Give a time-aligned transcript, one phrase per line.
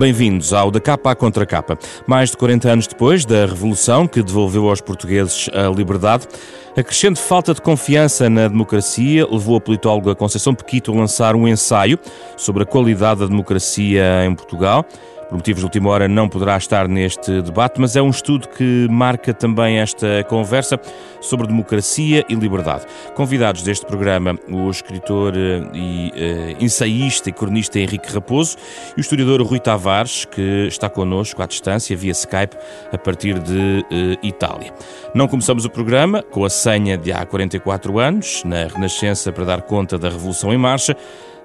[0.00, 1.78] Bem-vindos ao Da Capa à Contra Capa.
[2.06, 6.26] Mais de 40 anos depois da Revolução que devolveu aos portugueses a liberdade,
[6.74, 11.46] a crescente falta de confiança na democracia levou a politóloga Conceição Pequito a lançar um
[11.46, 11.98] ensaio
[12.34, 14.86] sobre a qualidade da democracia em Portugal
[15.30, 18.88] por motivos de última hora, não poderá estar neste debate, mas é um estudo que
[18.90, 20.78] marca também esta conversa
[21.20, 22.84] sobre democracia e liberdade.
[23.14, 28.56] Convidados deste programa, o escritor eh, e uh, ensaísta e cronista Henrique Raposo
[28.96, 32.56] e o historiador Rui Tavares, que está connosco à distância, via Skype,
[32.92, 34.74] a partir de uh, Itália.
[35.14, 39.62] Não começamos o programa com a senha de há 44 anos, na Renascença, para dar
[39.62, 40.96] conta da Revolução em Marcha,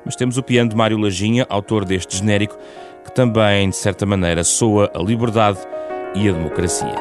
[0.03, 2.57] mas temos o piano de Mário Lajinha, autor deste genérico,
[3.15, 5.57] também, de certa maneira, soa a liberdade
[6.13, 6.93] e a democracia.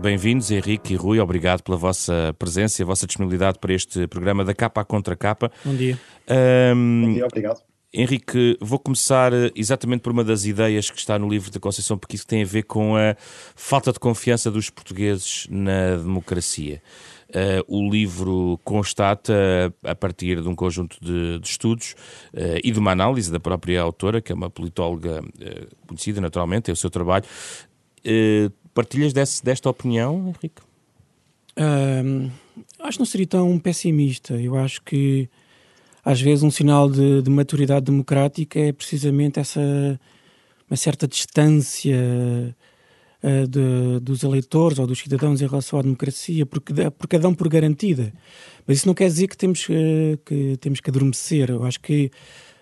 [0.00, 1.18] Bem-vindos, Henrique e Rui.
[1.18, 5.16] Obrigado pela vossa presença e a vossa disponibilidade para este programa da capa à contra
[5.16, 5.50] capa.
[5.64, 5.98] Bom dia.
[6.74, 7.60] Um, Bom dia, obrigado.
[7.92, 11.98] Henrique, vou começar eh, exatamente por uma das ideias que está no livro da Conceição
[11.98, 13.16] Pequis, que tem a ver com a
[13.56, 16.80] falta de confiança dos portugueses na democracia.
[17.30, 19.32] Uh, o livro constata,
[19.84, 21.94] a partir de um conjunto de, de estudos
[22.34, 26.70] uh, e de uma análise da própria autora, que é uma politóloga uh, conhecida naturalmente,
[26.70, 27.24] é o seu trabalho.
[28.74, 30.62] partilhas desse, desta opinião, Henrique?
[32.80, 34.34] acho que não seria tão pessimista.
[34.34, 35.28] Eu acho que
[36.04, 39.60] às vezes um sinal de, de maturidade democrática é precisamente essa
[40.70, 41.96] uma certa distância
[43.22, 47.34] uh, de, dos eleitores ou dos cidadãos em relação à democracia, porque, porque a dão
[47.34, 48.12] por garantida.
[48.66, 51.50] Mas isso não quer dizer que temos, uh, que, temos que adormecer.
[51.50, 52.10] Eu acho que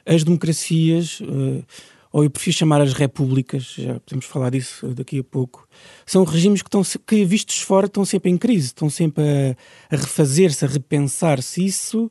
[0.06, 1.64] as democracias, uh,
[2.10, 5.68] ou eu prefiro chamar as repúblicas, já podemos falar disso daqui a pouco,
[6.06, 9.96] são regimes que, estão, que vistos fora, estão sempre em crise, estão sempre a, a
[9.96, 11.64] refazer-se, a repensar-se.
[11.64, 12.10] Isso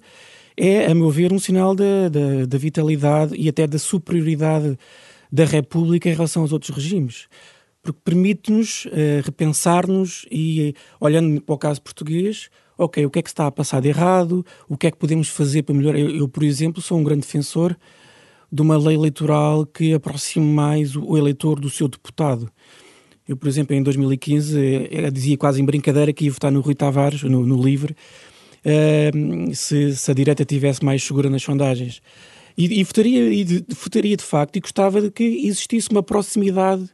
[0.56, 2.10] é, a meu ver, um sinal da,
[2.48, 4.78] da vitalidade e até da superioridade
[5.32, 7.28] da República em relação aos outros regimes
[7.94, 13.30] porque permite-nos uh, repensar-nos e, olhando para o caso português, ok, o que é que
[13.30, 16.00] está a passar de errado, o que é que podemos fazer para melhorar.
[16.00, 17.76] Eu, eu, por exemplo, sou um grande defensor
[18.52, 22.50] de uma lei eleitoral que aproxime mais o, eleitor do seu deputado.
[23.28, 26.76] Eu, por exemplo, em 2015, eu dizia quase em brincadeira que ia votar no Rui
[26.76, 27.94] Tavares, no, no LIVRE,
[28.64, 32.02] uh, se, se, a direita tivesse mais segura nas sondagens.
[32.58, 36.90] E, e, votaria, e de, votaria de facto e gostava de que existisse uma proximidade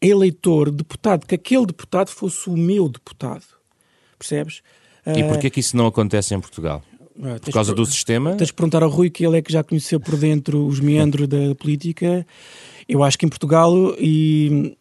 [0.00, 3.44] eleitor, deputado, que aquele deputado fosse o meu deputado.
[4.18, 4.62] Percebes?
[5.06, 6.82] E porquê é que isso não acontece em Portugal?
[7.22, 8.36] Ah, por causa do sistema?
[8.36, 11.26] Tens de perguntar ao Rui, que ele é que já conheceu por dentro os meandros
[11.26, 12.26] da política.
[12.88, 14.76] Eu acho que em Portugal, e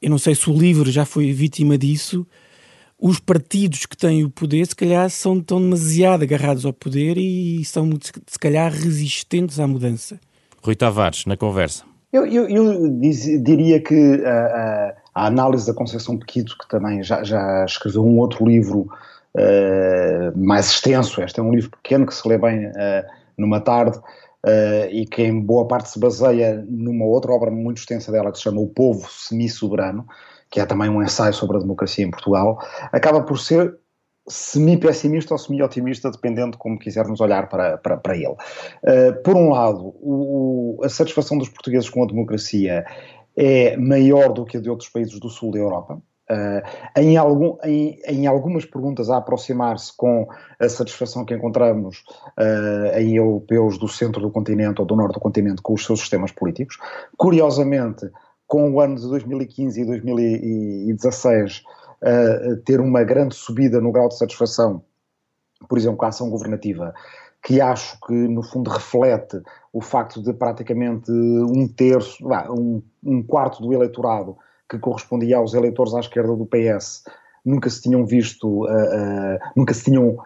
[0.00, 2.26] eu não sei se o livro já foi vítima disso,
[2.98, 7.64] os partidos que têm o poder, se calhar, são tão demasiado agarrados ao poder e
[7.64, 7.90] são,
[8.26, 10.20] se calhar, resistentes à mudança.
[10.62, 11.84] Rui Tavares, na conversa.
[12.16, 17.22] Eu, eu, eu diz, diria que a, a, análise da Conceição Pequito, que também já,
[17.22, 18.88] já escreveu um outro livro
[19.34, 23.04] uh, mais extenso, este é um livro pequeno que se lê bem uh,
[23.36, 28.10] numa tarde uh, e que em boa parte se baseia numa outra obra muito extensa
[28.10, 30.06] dela que se chama O Povo Semi-Soberano,
[30.50, 32.58] que é também um ensaio sobre a democracia em Portugal,
[32.92, 33.76] acaba por ser
[34.28, 38.26] semi-pessimista ou semi-otimista, dependendo de como quisermos olhar para, para, para ele.
[38.26, 42.84] Uh, por um lado, o, a satisfação dos portugueses com a democracia
[43.36, 46.00] é maior do que a de outros países do sul da Europa.
[46.28, 46.60] Uh,
[46.96, 50.26] em, algum, em, em, algumas perguntas a aproximar-se com
[50.58, 52.02] a satisfação que encontramos
[52.36, 56.00] uh, em europeus do centro do continente ou do norte do continente com os seus
[56.00, 56.78] sistemas políticos.
[57.16, 58.10] Curiosamente,
[58.44, 61.62] com o ano de 2015 e 2016,
[62.06, 64.82] uh, ter uma grande subida no grau de satisfação,
[65.68, 66.94] por exemplo, com a ação governativa,
[67.42, 69.40] que acho que no fundo reflete
[69.72, 74.36] o facto de praticamente um terço, um, um quarto do eleitorado
[74.68, 77.04] que correspondia aos eleitores à esquerda do PS
[77.44, 80.16] nunca se tinham visto, uh, uh, nunca se tinham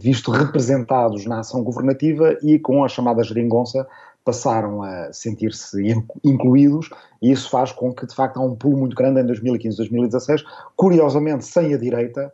[0.00, 3.86] visto representados na ação governativa e com a chamada geringonça
[4.24, 5.78] passaram a sentir-se
[6.24, 6.90] incluídos
[7.22, 10.44] e isso faz com que, de facto, há um pulo muito grande em 2015 2016,
[10.76, 12.32] curiosamente, sem a direita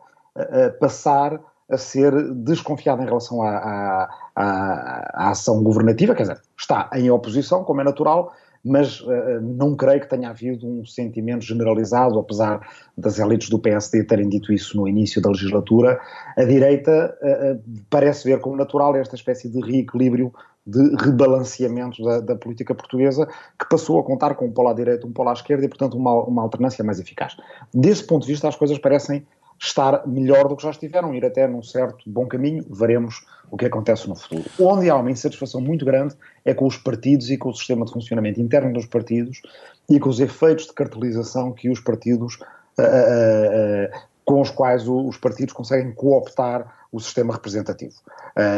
[0.79, 6.89] passar a ser desconfiada em relação à, à, à, à, ação governativa, quer dizer, está
[6.93, 8.33] em oposição, como é natural,
[8.63, 12.65] mas uh, não creio que tenha havido um sentimento generalizado, apesar
[12.97, 15.99] das elites do PSD terem dito isso no início da legislatura,
[16.37, 20.33] a direita uh, parece ver como natural esta espécie de reequilíbrio
[20.67, 23.25] de rebalanceamento da, da, política portuguesa,
[23.57, 25.95] que passou a contar com um polo à direita, um polo à esquerda e, portanto,
[25.95, 27.37] uma, uma alternância mais eficaz.
[27.73, 29.25] Desse ponto de vista, as coisas parecem
[29.59, 33.65] estar melhor do que já estiveram, ir até num certo bom caminho, veremos o que
[33.65, 34.43] acontece no futuro.
[34.59, 37.93] Onde há uma insatisfação muito grande é com os partidos e com o sistema de
[37.93, 39.41] funcionamento interno dos partidos
[39.89, 42.35] e com os efeitos de cartelização que os partidos,
[42.77, 47.95] uh, uh, uh, com os quais os partidos conseguem cooptar o sistema representativo.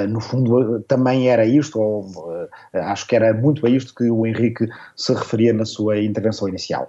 [0.09, 2.05] no fundo, também era isto, ou
[2.73, 6.87] acho que era muito a isto que o Henrique se referia na sua intervenção inicial.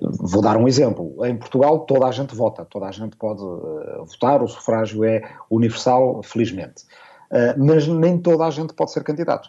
[0.00, 1.24] Vou dar um exemplo.
[1.24, 5.22] Em Portugal toda a gente vota, toda a gente pode uh, votar, o sufrágio é
[5.50, 6.84] universal, felizmente.
[7.30, 9.48] Uh, mas nem toda a gente pode ser candidato.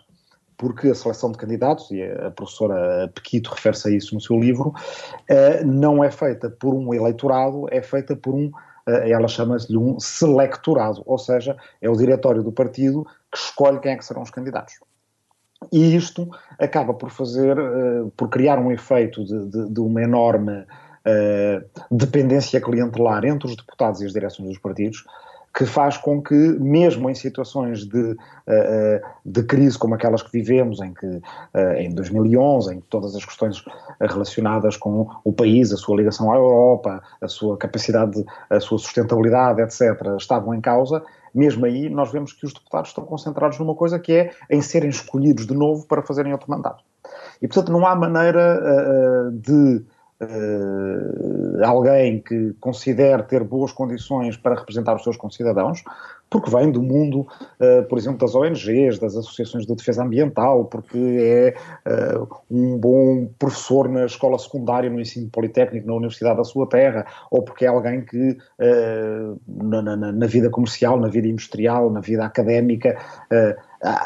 [0.57, 4.69] Porque a seleção de candidatos, e a professora Pequito refere-se a isso no seu livro,
[4.69, 8.49] uh, não é feita por um eleitorado, é feita por um,
[8.87, 13.97] ela chama-se-lhe um selectorado, ou seja, é o diretório do partido que escolhe quem é
[13.97, 14.75] que serão os candidatos.
[15.71, 16.29] E isto
[16.59, 22.61] acaba por fazer, uh, por criar um efeito de, de, de uma enorme uh, dependência
[22.61, 25.03] clientelar entre os deputados e as direções dos partidos,
[25.57, 28.17] que faz com que, mesmo em situações de, uh,
[29.25, 31.19] de crise como aquelas que vivemos, em que
[31.77, 33.65] em 2011, em que todas as questões
[33.99, 39.59] relacionadas com o país, a sua ligação à Europa, a sua capacidade, a sua sustentabilidade,
[39.61, 41.01] etc., estavam em causa,
[41.33, 44.91] mesmo aí nós vemos que os deputados estão concentrados numa coisa que é em serem
[44.91, 46.83] escolhidos de novo para fazerem outro mandato.
[47.41, 49.83] E, portanto, não há maneira de
[50.21, 55.83] uh, alguém que considere ter boas condições para representar os seus concidadãos,
[56.29, 57.21] porque vem do mundo,
[57.59, 61.55] uh, por exemplo, das ONGs, das associações de defesa ambiental, porque é
[61.89, 67.05] uh, um bom professor na escola secundária, no ensino politécnico, na universidade da sua terra,
[67.31, 72.01] ou porque é alguém que uh, na, na, na, vida comercial, na vida industrial, na
[72.01, 72.97] vida académica,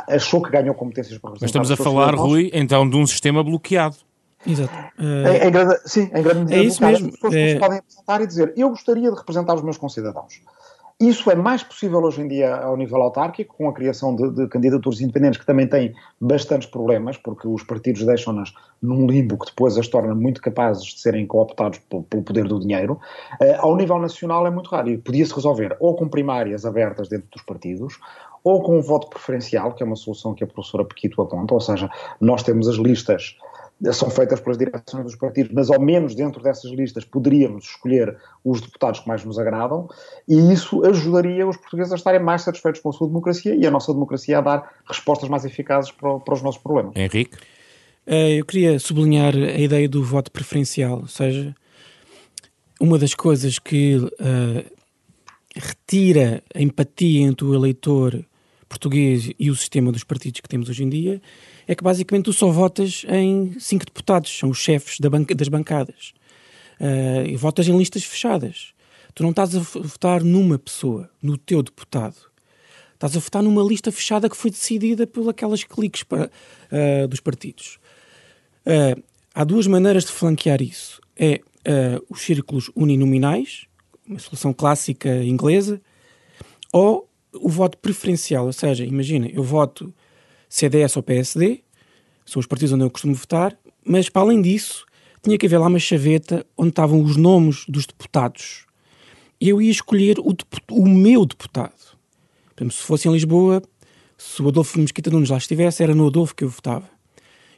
[0.08, 3.44] achou que ganhou competências para representar Mas estamos a falar, Rui, então de um sistema
[3.44, 3.98] bloqueado.
[4.46, 4.74] Exato.
[5.00, 5.28] Uh...
[5.28, 6.56] Em, em grande, sim, em grande medida.
[6.56, 7.08] É isso mesmo.
[7.08, 7.60] As pessoas é...
[7.60, 10.42] podem apresentar e dizer: Eu gostaria de representar os meus concidadãos.
[11.02, 14.48] Isso é mais possível hoje em dia ao nível autárquico, com a criação de, de
[14.48, 19.80] candidaturas independentes que também têm bastantes problemas, porque os partidos deixam-nas num limbo que depois
[19.80, 23.00] as torna muito capazes de serem cooptados pelo, pelo poder do dinheiro.
[23.42, 27.28] Uh, ao nível nacional é muito raro e podia-se resolver ou com primárias abertas dentro
[27.32, 27.98] dos partidos,
[28.44, 31.60] ou com um voto preferencial, que é uma solução que a professora Pequito aponta, ou
[31.60, 31.90] seja,
[32.20, 33.38] nós temos as listas
[33.92, 38.62] são feitas pelas direções dos partidos, mas ao menos dentro dessas listas poderíamos escolher os
[38.62, 39.90] deputados que mais nos agradam,
[40.28, 43.72] e isso ajudaria os portugueses a estarem mais satisfeitos com a sua democracia e a
[43.72, 46.96] nossa democracia a dar respostas mais eficazes para, para os nossos problemas.
[46.96, 47.38] Henrique?
[48.06, 51.56] Eh, eu queria sublinhar a ideia do voto preferencial, ou seja,
[52.80, 54.72] uma das coisas que uh,
[55.56, 58.26] retira a empatia entre o eleitor
[58.68, 61.22] português e o sistema dos partidos que temos hoje em dia
[61.72, 65.48] é que basicamente tu só votas em cinco deputados, são os chefes da banca, das
[65.48, 66.14] bancadas.
[66.78, 68.74] Uh, e votas em listas fechadas.
[69.16, 72.18] Tu não estás a votar numa pessoa, no teu deputado.
[72.94, 77.22] Estás a votar numa lista fechada que foi decidida por aquelas cliques para, uh, dos
[77.22, 77.80] partidos.
[78.66, 79.02] Uh,
[79.34, 81.00] há duas maneiras de flanquear isso.
[81.16, 81.40] É
[82.10, 83.68] os círculos uninominais,
[84.06, 85.80] uma solução clássica inglesa,
[86.74, 89.94] ou o voto preferencial, ou seja, imagina, eu voto
[90.52, 91.64] CDS ou PSD,
[92.26, 94.86] são os partidos onde eu costumo votar, mas para além disso,
[95.24, 98.66] tinha que haver lá uma chaveta onde estavam os nomes dos deputados.
[99.40, 100.36] Eu ia escolher o,
[100.70, 101.98] o meu deputado.
[102.54, 103.62] Por exemplo, se fosse em Lisboa,
[104.18, 106.90] se o Adolfo Mesquita Nunes lá estivesse, era no Adolfo que eu votava.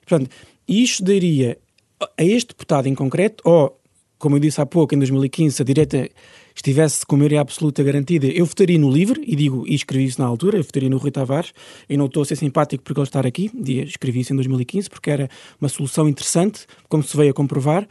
[0.06, 0.30] Portanto,
[0.68, 1.58] isto daria
[2.00, 3.76] a este deputado em concreto, ou,
[4.20, 6.10] como eu disse há pouco, em 2015, a direita
[6.56, 10.28] estivesse com maioria absoluta garantida, eu votaria no LIVRE, e digo, e escrevi isso na
[10.28, 11.54] altura, eu votaria no Rui Tavares,
[11.90, 13.52] e não estou a ser simpático por ele estar aqui,
[13.86, 15.30] escrevi isso em 2015, porque era
[15.60, 17.88] uma solução interessante, como se veio a comprovar.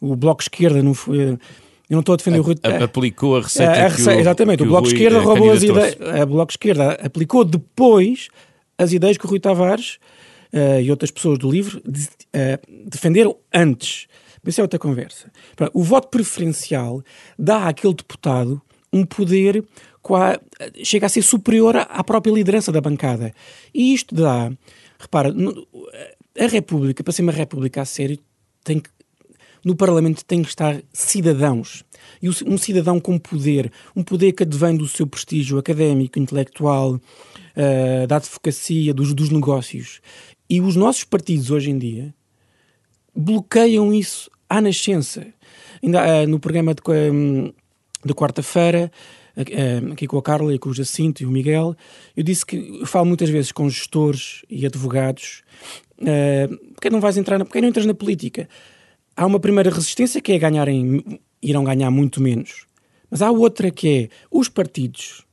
[0.00, 1.38] O Bloco Esquerda não foi...
[1.88, 2.56] Eu não estou a defender a, o Rui...
[2.82, 5.96] Aplicou a receita, a, a receita o, Exatamente, o Bloco Esquerda roubou as ideias...
[6.00, 8.28] A Bloco Esquerda aplicou depois
[8.76, 9.98] as ideias que o Rui Tavares
[10.52, 14.06] uh, e outras pessoas do LIVRE de, uh, defenderam antes.
[14.46, 15.30] Mas isso é outra conversa.
[15.74, 17.02] O voto preferencial
[17.36, 18.62] dá àquele deputado
[18.92, 19.64] um poder
[20.84, 23.32] chega a ser superior à própria liderança da bancada.
[23.74, 24.52] E isto dá,
[25.00, 25.34] repara,
[26.38, 28.16] a República, para ser uma República a sério,
[28.62, 28.88] tem que,
[29.64, 31.84] no Parlamento tem que estar cidadãos.
[32.22, 38.06] E um cidadão com poder, um poder que advém do seu prestígio académico, intelectual, uh,
[38.06, 40.00] da advocacia, dos, dos negócios.
[40.48, 42.14] E os nossos partidos hoje em dia
[43.12, 45.26] bloqueiam isso à nascença.
[45.82, 47.52] Ainda uh, no programa de, um,
[48.04, 48.90] de quarta-feira,
[49.36, 51.76] uh, aqui com a Carla e com o Jacinto e o Miguel,
[52.16, 55.42] eu disse que eu falo muitas vezes com gestores e advogados.
[55.98, 58.48] Uh, porque não vais entrar, na, porque não entras na política?
[59.16, 62.66] Há uma primeira resistência que é ganharem, irão ganhar muito menos.
[63.10, 65.24] Mas há outra que é: os partidos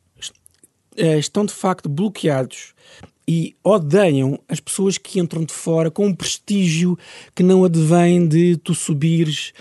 [0.97, 2.73] uh, estão de facto bloqueados
[3.27, 6.97] e odeiam as pessoas que entram de fora com um prestígio
[7.35, 9.53] que não advém de tu subires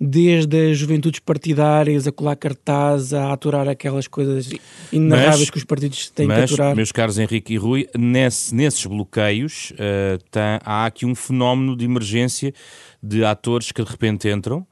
[0.00, 4.48] desde as juventudes partidárias a colar cartaz, a aturar aquelas coisas
[4.92, 6.76] inarráveis que os partidos têm mas, que aturar.
[6.76, 12.54] meus caros Henrique e Rui, nesse, nesses bloqueios uh, há aqui um fenómeno de emergência
[13.02, 14.64] de atores que de repente entram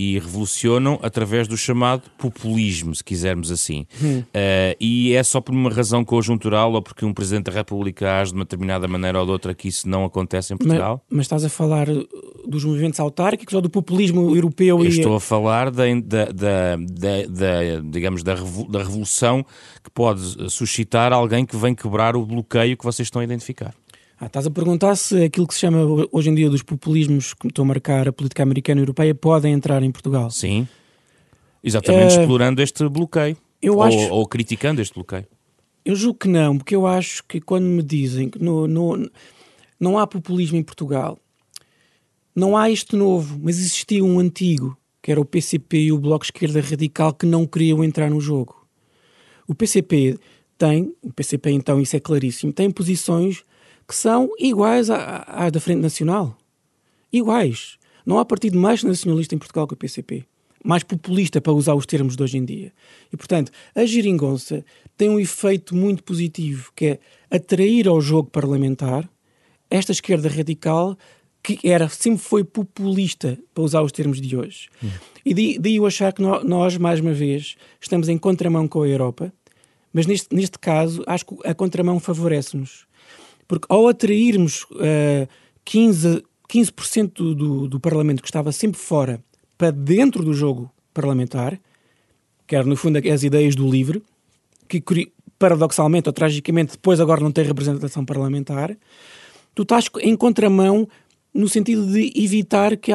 [0.00, 3.86] e revolucionam através do chamado populismo, se quisermos assim.
[4.02, 4.20] Hum.
[4.20, 8.30] Uh, e é só por uma razão conjuntural ou porque um Presidente da República age
[8.30, 11.02] de uma determinada maneira ou de outra que isso não acontece em Portugal?
[11.10, 11.86] Mas, mas estás a falar
[12.48, 14.78] dos movimentos autárquicos ou do populismo europeu?
[14.78, 14.88] Eu e...
[14.88, 16.76] estou a falar da, da, da,
[17.28, 18.36] da, digamos, da,
[18.70, 19.44] da revolução
[19.84, 23.74] que pode suscitar alguém que vem quebrar o bloqueio que vocês estão a identificar.
[24.20, 25.78] Ah, estás a perguntar se aquilo que se chama
[26.12, 29.54] hoje em dia dos populismos que estão a marcar a política americana e europeia podem
[29.54, 30.30] entrar em Portugal.
[30.30, 30.68] Sim.
[31.64, 33.34] Exatamente, uh, explorando este bloqueio.
[33.62, 33.96] Eu ou, acho...
[33.96, 35.26] ou criticando este bloqueio.
[35.82, 39.10] Eu julgo que não, porque eu acho que quando me dizem que no, no,
[39.80, 41.18] não há populismo em Portugal,
[42.36, 46.26] não há este novo, mas existia um antigo, que era o PCP e o Bloco
[46.26, 48.68] Esquerda Radical, que não queriam entrar no jogo.
[49.48, 50.18] O PCP
[50.58, 53.46] tem, o PCP então, isso é claríssimo, tem posições
[53.90, 56.38] que são iguais às da Frente Nacional.
[57.12, 57.76] Iguais.
[58.06, 60.24] Não há partido mais nacionalista em Portugal que o PCP.
[60.64, 62.72] Mais populista, para usar os termos de hoje em dia.
[63.12, 64.64] E, portanto, a geringonça
[64.96, 66.98] tem um efeito muito positivo, que é
[67.36, 69.10] atrair ao jogo parlamentar
[69.68, 70.96] esta esquerda radical
[71.42, 74.68] que era, sempre foi populista, para usar os termos de hoje.
[74.84, 74.90] Hum.
[75.24, 79.32] E daí eu achar que nós, mais uma vez, estamos em contramão com a Europa,
[79.92, 82.88] mas neste, neste caso, acho que a contramão favorece-nos.
[83.50, 85.26] Porque ao atrairmos uh,
[85.66, 86.72] 15%, 15
[87.34, 89.20] do, do Parlamento que estava sempre fora
[89.58, 91.58] para dentro do jogo parlamentar,
[92.46, 94.04] que era no fundo as ideias do LIVRE,
[94.68, 94.80] que
[95.36, 98.76] paradoxalmente ou tragicamente depois agora não tem representação parlamentar,
[99.52, 100.88] tu estás em contramão
[101.34, 102.92] no sentido de evitar que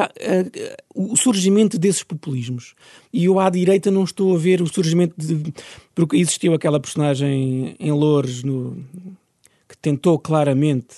[0.94, 2.74] o surgimento desses populismos.
[3.12, 5.52] E eu à direita não estou a ver o surgimento de.
[5.94, 8.82] Porque existiu aquela personagem em Loures no,
[9.86, 10.96] tentou claramente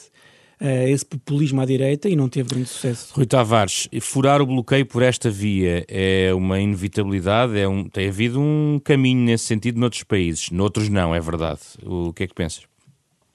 [0.62, 3.12] uh, esse populismo à direita e não teve grande sucesso.
[3.14, 7.59] Rui Tavares, furar o bloqueio por esta via é uma inevitabilidade?
[7.59, 11.61] É um, tem havido um caminho nesse sentido noutros países, noutros não, é verdade.
[11.85, 12.64] O que é que pensas?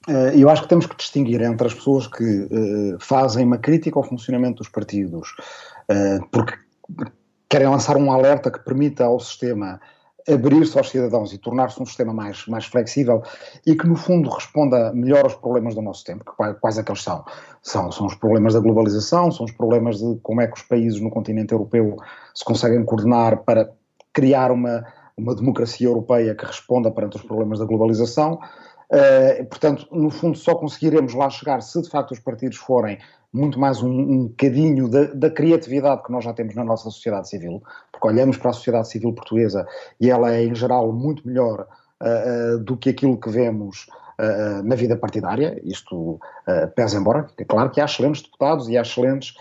[0.08, 3.98] Eh, eu acho que temos que distinguir entre as pessoas que uh, fazem uma crítica
[3.98, 5.30] ao funcionamento dos partidos,
[5.90, 6.54] uh, porque
[7.48, 9.80] querem lançar um alerta que permita ao sistema
[10.28, 13.22] abrir-se aos cidadãos e tornar-se um sistema mais, mais flexível
[13.66, 16.24] e que, no fundo, responda melhor aos problemas do nosso tempo.
[16.24, 17.24] Que, quais é que eles são?
[17.62, 17.92] são?
[17.92, 21.10] São os problemas da globalização, são os problemas de como é que os países no
[21.10, 21.96] continente europeu
[22.34, 23.70] se conseguem coordenar para
[24.12, 28.38] criar uma, uma democracia europeia que responda perante os problemas da globalização.
[28.90, 32.98] Uh, portanto, no fundo, só conseguiremos lá chegar se de facto os partidos forem
[33.34, 37.28] muito mais um, um bocadinho da, da, criatividade que nós já temos na nossa sociedade
[37.28, 37.60] civil,
[37.90, 39.66] porque olhamos para a sociedade civil portuguesa
[40.00, 41.66] e ela é, em geral, muito melhor
[42.00, 43.88] uh, uh, do que aquilo que vemos
[44.20, 45.60] uh, na vida partidária.
[45.64, 46.20] Isto
[46.76, 49.34] pesa embora, é claro que há excelentes deputados e há excelentes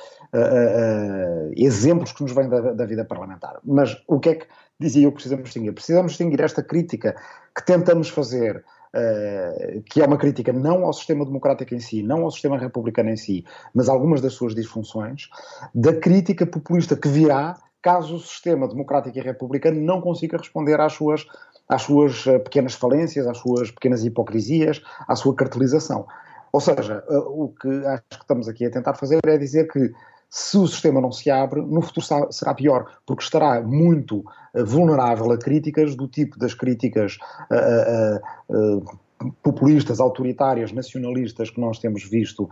[1.56, 3.60] exemplos que nos vêm da, da, vida parlamentar.
[3.64, 4.48] Mas o que é que
[4.80, 5.74] dizia eu precisamos distinguir?
[5.74, 7.16] Precisamos distinguir esta crítica
[7.56, 12.26] que tentamos fazer Uh, que é uma crítica não ao sistema democrático em si, não
[12.26, 15.30] ao sistema republicano em si, mas algumas das suas disfunções,
[15.74, 20.94] da crítica populista que virá caso o sistema democrático e republicano não consiga responder às
[20.94, 21.26] suas,
[21.68, 26.08] às suas eh, pequenas falências, às suas pequenas hipocrisias, à sua cartelização.
[26.52, 29.92] Ou seja, uh, o que acho que estamos aqui a tentar fazer é dizer que
[30.36, 34.25] se o sistema não se abre, no futuro será pior, porque estará muito
[34.56, 37.20] eh, vulnerável a críticas do tipo das críticas
[37.52, 39.00] uh, uh, uh,
[39.44, 42.50] populistas, autoritárias, nacionalistas que nós temos visto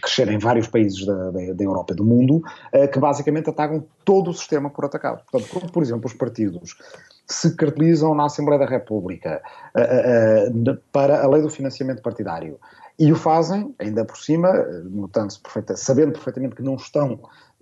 [0.00, 2.40] crescer em vários países da, da, da Europa e do mundo,
[2.90, 5.22] que basicamente atacam todo o sistema por atacado.
[5.30, 6.78] Portanto, quando, por exemplo, os partidos
[7.26, 9.42] se cartelizam na Assembleia da República
[10.90, 12.58] para a lei do financiamento partidário,
[12.98, 14.52] e o fazem, ainda por cima,
[14.84, 17.18] notando perfeita, sabendo perfeitamente que não estão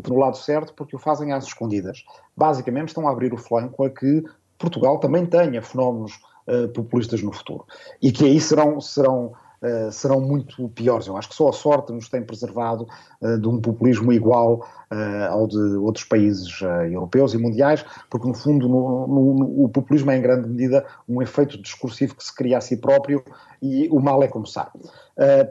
[0.06, 2.04] no lado certo, porque o fazem às escondidas.
[2.36, 4.22] Basicamente estão a abrir o flanco a que
[4.58, 7.64] Portugal também tenha fenómenos uh, populistas no futuro.
[8.00, 11.06] E que aí serão, serão Uh, serão muito piores.
[11.06, 12.88] Eu acho que só a sorte nos tem preservado
[13.20, 18.34] uh, de um populismo igual uh, ao de outros países europeus e mundiais, porque no
[18.34, 22.34] fundo no, no, no, o populismo é em grande medida um efeito discursivo que se
[22.34, 23.22] cria a si próprio
[23.62, 24.72] e o mal é começar.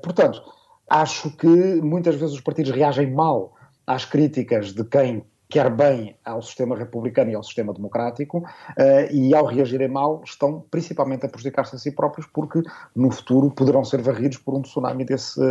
[0.03, 0.41] portanto,
[0.89, 3.53] acho que muitas vezes os partidos reagem mal
[3.87, 9.35] às críticas de quem quer bem ao sistema republicano e ao sistema democrático, uh, e
[9.35, 12.63] ao reagirem mal estão principalmente a prejudicar-se a si próprios, porque
[12.95, 15.41] no futuro poderão ser varridos por um tsunami desse,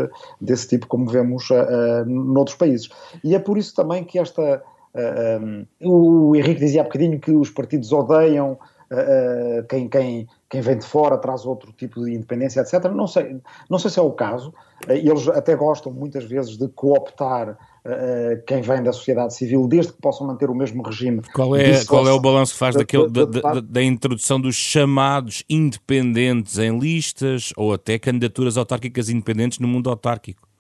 [0.41, 2.89] desse tipo, como vemos uh, noutros países.
[3.23, 4.63] E é por isso também que esta.
[4.93, 8.59] Uh, um, o Henrique dizia há bocadinho que os partidos odeiam
[8.91, 12.85] uh, quem, quem, quem vem de fora traz outro tipo de independência, etc.
[12.87, 14.53] Não sei, não sei se é o caso.
[14.89, 17.57] Eles até gostam muitas vezes de cooptar
[18.47, 21.23] quem vem da sociedade civil, desde que possam manter o mesmo regime.
[21.35, 24.55] Qual é, qual é o balanço que faz da, daquele, da, da, da, introdução dos
[24.55, 30.51] chamados independentes em listas ou até candidaturas autárquicas independentes no mundo autárquico?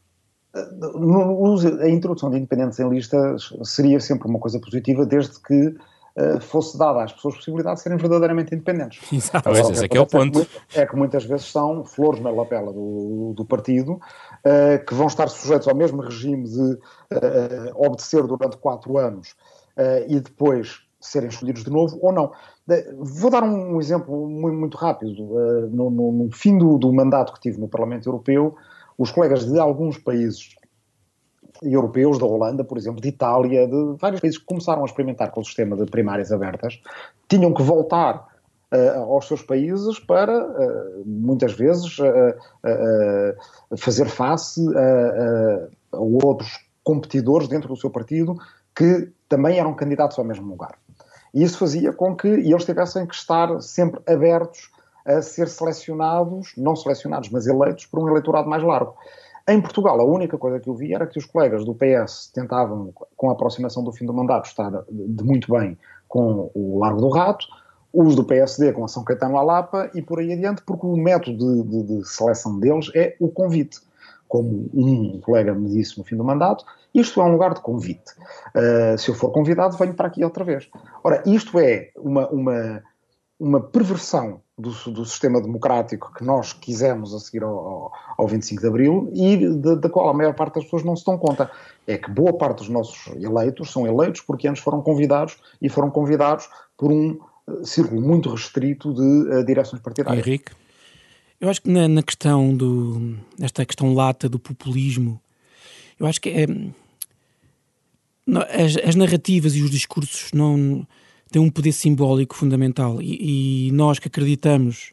[1.82, 6.76] a introdução de independentes em listas seria sempre uma coisa positiva, desde que uh, fosse
[6.76, 9.00] dada às pessoas a possibilidade de serem verdadeiramente independentes.
[9.12, 10.46] Exato, Agora, esse é que é o ponto.
[10.74, 14.00] É que, muitas vezes são flores na lapela do, do partido,
[14.44, 16.78] uh, que vão estar sujeitos ao mesmo regime de uh,
[17.74, 19.34] obedecer durante quatro anos
[20.08, 22.32] e depois serem escolhidos de novo ou não.
[22.98, 25.14] Vou dar um exemplo muito, rápido.
[25.70, 28.56] No, no, no, fim do, do mandato que tive no Parlamento Europeu,
[28.98, 30.54] os colegas de alguns países
[31.62, 35.40] europeus, da Holanda, por exemplo, de Itália, de vários países que começaram a experimentar com
[35.40, 36.80] o sistema de primárias abertas,
[37.28, 38.29] tinham que voltar
[38.96, 40.32] aos seus países para,
[41.04, 41.96] muitas vezes,
[43.78, 46.48] fazer face a, outros
[46.84, 48.34] competidores dentro do seu partido
[48.74, 50.76] que também eram candidatos ao mesmo lugar.
[51.34, 54.70] E isso fazia com que eles tivessem que estar sempre abertos
[55.04, 58.94] a ser selecionados, não selecionados, mas eleitos por um eleitorado mais largo.
[59.48, 62.92] Em Portugal, a única coisa que eu vi era que os colegas do PS tentavam,
[63.16, 67.08] com a aproximação do fim do mandato, estar de muito bem com o Largo do
[67.08, 67.46] Rato,
[67.92, 70.96] os do PSD com a São Caetano à Lapa e por aí adiante, porque o
[70.96, 73.80] método de, de, de seleção deles é o convite.
[74.28, 78.12] Como um colega me disse no fim do mandato, isto é um lugar de convite.
[78.54, 80.68] Uh, se eu for convidado, venho para aqui outra vez.
[81.02, 82.82] Ora, isto é uma, uma,
[83.38, 88.68] uma perversão do, do, sistema democrático que nós quisemos a seguir ao, ao 25 de
[88.68, 91.50] Abril e da qual a maior parte das pessoas não se dão conta.
[91.86, 95.90] É que boa parte dos nossos eleitos são eleitos porque antes foram convidados e foram
[95.90, 97.18] convidados por um
[97.64, 100.26] círculo muito restrito de uh, direções partidárias.
[100.26, 100.52] Henrique?
[101.40, 103.16] Eu acho que na, na, questão do.
[103.40, 105.20] esta questão lata do populismo,
[105.98, 106.46] eu acho que é.
[108.62, 110.86] As, as narrativas e os discursos não
[111.32, 114.92] tem um poder simbólico fundamental e, e nós que acreditamos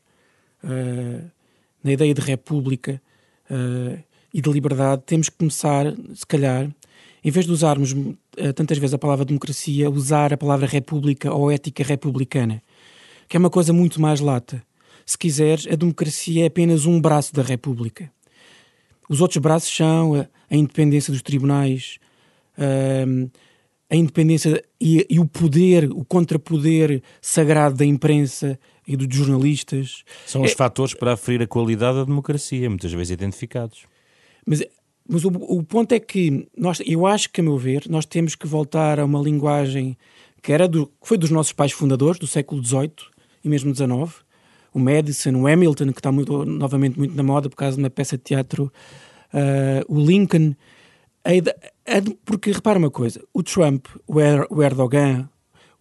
[0.64, 1.30] uh,
[1.84, 3.02] na ideia de república
[3.50, 4.02] uh,
[4.34, 6.70] e de liberdade temos que começar, se calhar,
[7.28, 11.52] em vez de usarmos uh, tantas vezes a palavra democracia, usar a palavra república ou
[11.52, 12.64] ética republicana,
[13.28, 14.64] que é uma coisa muito mais lata.
[15.06, 18.10] Se quiseres, a democracia é apenas um braço da república.
[19.10, 22.00] Os outros braços são a, a independência dos tribunais,
[22.58, 23.30] uh,
[23.90, 30.06] a independência e, e, o poder, o contrapoder sagrado da imprensa e dos jornalistas.
[30.26, 33.84] São os é, fatores para aferir a qualidade da democracia, muitas vezes identificados.
[34.46, 34.64] Mas,
[35.08, 38.36] mas o, o, ponto é que nós, eu acho que, a meu ver, nós temos
[38.36, 39.98] que voltar a uma linguagem
[40.42, 42.92] que, era do, que foi dos nossos pais fundadores, do século XVIII
[43.44, 43.90] e mesmo XIX,
[44.74, 47.90] o Madison, o Hamilton, que está muito, novamente muito na moda por causa de uma
[47.90, 48.72] peça de teatro,
[49.34, 50.56] uh, o Lincoln
[52.26, 55.30] porque repara uma coisa: o Trump, o, er, o Erdogan,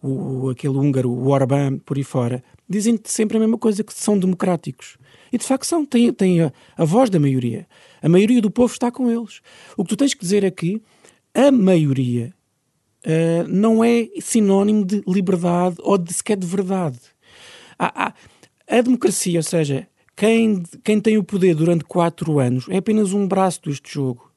[0.01, 4.17] o, aquele húngaro, o Orbán, por aí fora, dizem sempre a mesma coisa, que são
[4.17, 4.97] democráticos.
[5.31, 7.67] E de facto são, têm, têm a, a, voz da maioria.
[8.01, 9.41] A maioria do povo está com eles.
[9.75, 10.81] O que tu tens que dizer é que
[11.33, 12.33] a maioria
[13.05, 16.99] uh, não é sinónimo de liberdade ou de sequer de verdade.
[17.79, 23.27] A democracia, ou seja, quem, quem tem o poder durante quatro anos é apenas um
[23.27, 24.31] braço deste jogo.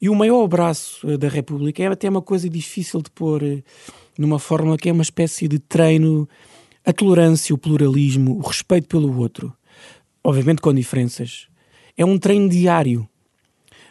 [0.00, 3.62] E o maior braço eh, da República é até uma coisa difícil de pôr eh,
[4.18, 6.28] numa fórmula que é uma espécie de treino
[6.84, 9.50] a tolerância, o pluralismo, o respeito pelo outro.
[10.22, 11.48] Obviamente com diferenças.
[11.96, 13.08] É um treino diário.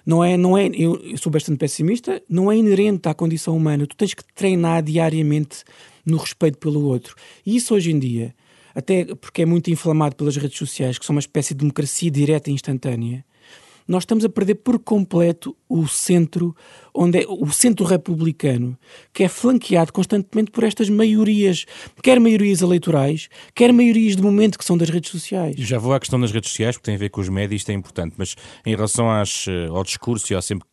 [0.06, 3.88] Não é, não é, eu, eu sou bastante pessimista, não é inerente à condição humana.
[3.88, 5.63] Tu tens que treinar diariamente
[6.06, 7.16] no respeito pelo outro.
[7.46, 8.36] E isso hoje em dia,
[8.76, 12.50] até porque é muito inflamado pelas redes sociais, que são uma espécie de democracia direta
[12.50, 13.24] e instantânea,
[13.88, 16.56] nós estamos a perder por completo o centro,
[16.93, 18.78] onde é o centro republicano,
[19.12, 21.65] que é flanqueado constantemente por estas maiorias,
[22.02, 25.56] quer maiorias eleitorais, quer maiorias de momento que são das redes sociais.
[25.58, 27.69] Já vou à questão das redes sociais, porque tem a ver com os médias, isto
[27.72, 30.67] é importante, mas em relação às, eh, ao discurso e ao sempre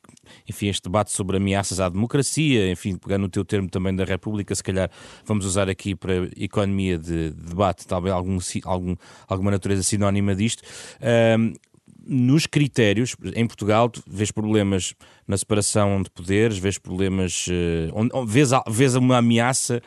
[0.49, 4.55] enfim, este debate sobre ameaças à democracia, enfim, pegando o teu termo também da República,
[4.55, 4.91] se calhar
[5.25, 8.97] vamos usar aqui para economia de, debate, talvez algum, algum,
[9.29, 10.63] alguma natureza sinónima disto
[12.07, 14.95] nos critérios, em Portugal, tu vês problemas
[15.27, 19.81] na separação de poderes, vês problemas, uh, vês, vês uma ameaça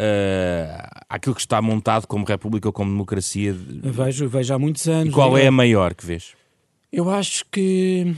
[0.00, 3.52] uh, àquilo que está montado como república ou como democracia?
[3.54, 5.08] Vejo, vejo há muitos anos.
[5.08, 6.34] E qual é a maior que vês?
[6.92, 8.14] Eu acho que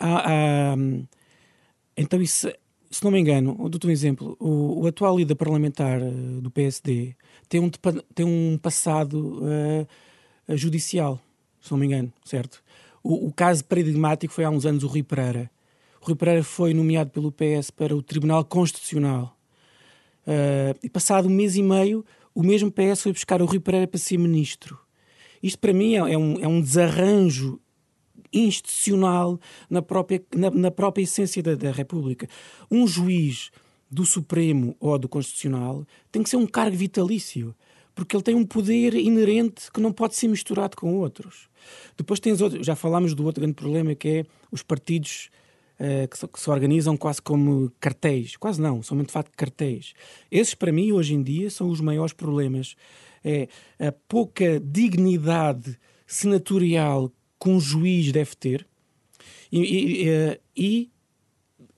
[0.00, 0.76] há, há
[1.96, 2.48] então isso,
[2.90, 7.16] se não me engano, dou-te um exemplo, o, o, atual líder parlamentar eh, do PSD
[7.48, 7.70] tem um,
[8.14, 11.20] tem um passado uh, judicial,
[11.66, 12.62] se não me engano, certo?
[13.02, 15.50] O, o, caso paradigmático foi há uns anos o Rui Pereira.
[16.00, 19.36] O Rui Pereira foi nomeado pelo PS para o Tribunal Constitucional.
[20.26, 23.86] Uh, e passado um mês e meio, o mesmo PS foi buscar o Rui Pereira
[23.86, 24.78] para ser ministro.
[25.42, 27.60] Isto para mim é, é um, é um desarranjo
[28.32, 32.28] institucional na própria, na, na própria essência da, da República.
[32.70, 33.50] Um juiz
[33.90, 37.54] do Supremo ou do Constitucional tem que ser um cargo vitalício,
[37.94, 41.48] porque ele tem um poder inerente que não pode ser misturado com outros.
[41.96, 45.30] Depois tens outros, já falámos do outro grande problema que é os partidos
[45.80, 49.94] uh, que, se, que, se, organizam quase como cartéis, quase não, são de facto cartéis.
[50.30, 52.76] Esses para mim hoje em dia são os maiores problemas.
[53.24, 53.48] É
[53.80, 55.76] a pouca dignidade
[56.06, 58.66] senatorial que um juiz deve ter
[59.50, 60.90] e, e, eh, e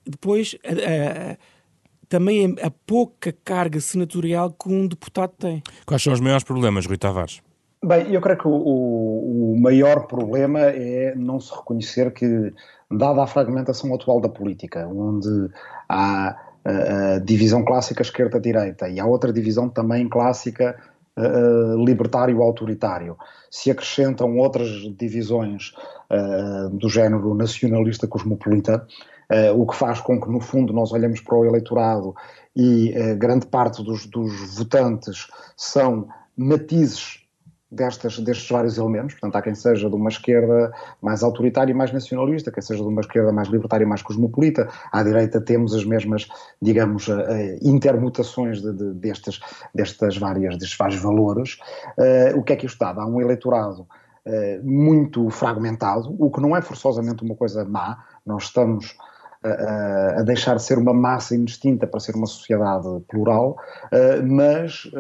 [0.05, 1.37] depois a, a,
[2.09, 5.63] também a pouca carga senatorial que um deputado tem.
[5.85, 7.41] Quais são os maiores problemas, Rui Tavares?
[7.85, 12.53] Bem, eu creio que o, o, maior problema é não se reconhecer que,
[12.91, 15.49] dada a fragmentação atual da política, onde
[15.89, 20.77] há a, a divisão clássica esquerda-direita e há outra divisão também clássica
[21.17, 23.17] uh, libertário-autoritário,
[23.49, 25.73] se acrescentam outras divisões
[26.73, 28.87] do género nacionalista-cosmopolita,
[29.55, 32.15] o que faz com que, no fundo, nós olhamos para o eleitorado
[32.57, 37.28] e grande parte dos, dos votantes são matizes
[37.71, 39.15] destas, destes vários elementos.
[39.15, 42.89] Portanto, há quem seja de uma esquerda mais autoritária e mais nacionalista, quem seja de
[42.89, 44.69] uma esquerda mais libertária e mais cosmopolita.
[44.91, 46.27] À direita temos as mesmas,
[46.61, 47.21] digamos, uh,
[47.63, 49.41] intermutações de, de, destas,
[49.75, 51.59] destas várias, destes vários valores.
[51.99, 52.91] Uh, o que é que isto dá?
[52.91, 58.05] Há um eleitorado uh, muito fragmentado, o que não é forçosamente uma coisa má.
[58.25, 58.97] Nós estamos
[60.19, 63.57] a deixar de ser uma massa indistinta para ser uma sociedade plural,
[64.25, 64.91] mas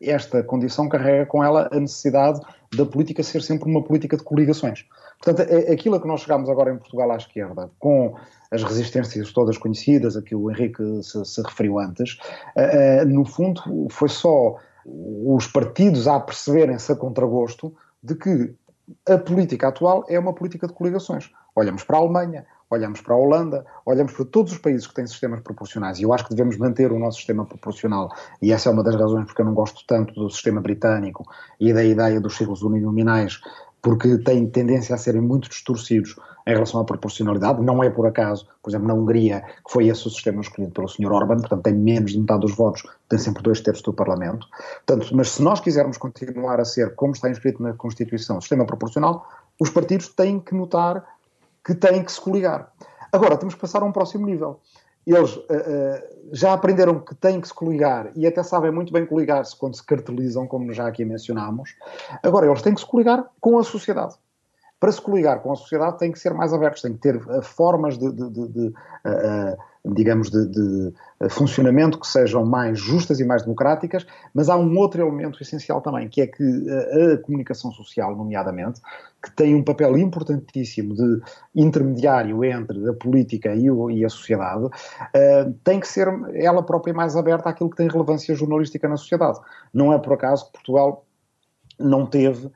[0.00, 2.40] esta condição carrega com ela a necessidade
[2.76, 4.84] da política ser sempre uma política de coligações.
[5.22, 8.14] Portanto, é, aquilo a que nós chegamos agora em Portugal à esquerda, com
[8.50, 12.18] as resistências todas conhecidas, a que o Henrique se, se referiu antes,
[12.56, 18.54] uh, no fundo foi só os partidos a perceberem-se a contragosto de que
[19.08, 21.30] a política atual é uma política de coligações.
[21.56, 25.06] Olhamos para a Alemanha, olhamos para a Holanda, olhamos para todos os países que têm
[25.06, 28.72] sistemas proporcionais, e eu acho que devemos manter o nosso sistema proporcional, e essa é
[28.72, 31.24] uma das razões porque eu não gosto tanto do sistema britânico
[31.60, 33.40] e da ideia dos círculos uninominais,
[33.84, 37.62] porque têm tendência a serem muito distorcidos em relação à proporcionalidade.
[37.62, 40.88] Não é por acaso, por exemplo, na Hungria, que foi esse o sistema escolhido pelo
[40.88, 41.12] Sr.
[41.12, 44.46] Orban, portanto tem menos de metade dos votos, tem sempre dois terços do Parlamento.
[44.86, 49.28] Portanto, mas se nós quisermos continuar a ser, como está inscrito na Constituição, sistema proporcional,
[49.60, 51.04] os partidos têm que notar
[51.64, 52.72] que têm que se coligar.
[53.12, 54.60] Agora, temos que passar a um próximo nível.
[55.06, 59.04] Eles uh, uh, já aprenderam que têm que se coligar e até sabem muito bem
[59.04, 61.76] coligar-se quando se cartelizam, como já aqui mencionámos.
[62.22, 64.14] Agora, eles têm que se coligar com a sociedade.
[64.80, 67.42] Para se coligar com a sociedade, têm que ser mais abertos, têm que ter uh,
[67.42, 68.72] formas de, de, de, de
[69.86, 70.92] digamos, de, de,
[71.28, 76.08] funcionamento que sejam mais justas e mais democráticas, mas há um outro elemento essencial também,
[76.08, 78.80] que é que a, a comunicação social, nomeadamente,
[79.22, 81.20] que tem um papel importantíssimo de
[81.54, 86.94] intermediário entre a política e, o, e a sociedade, uh, tem que ser ela própria
[86.94, 89.38] mais aberta àquilo que tem relevância jornalística na sociedade.
[89.72, 91.04] Não é por acaso que Portugal
[91.78, 92.50] não teve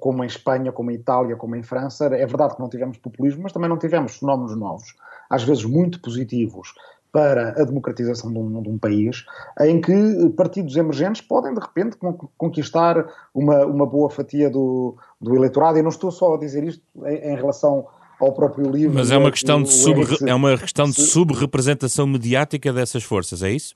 [0.00, 2.06] como em Espanha, como em Itália, como em França.
[2.06, 4.94] É verdade que não tivemos populismo, mas também não tivemos fenómenos novos
[5.28, 6.74] às vezes muito positivos
[7.10, 9.24] para a democratização de um, de um, país,
[9.60, 11.96] em que partidos emergentes podem, de repente,
[12.36, 15.78] conquistar uma, uma boa fatia do, do eleitorado.
[15.78, 17.86] E não estou só a dizer isto em, em relação
[18.20, 18.94] ao próprio livro.
[18.94, 23.50] Mas é uma questão de, sub, é uma questão de subrepresentação mediática dessas forças, é
[23.50, 23.74] isso?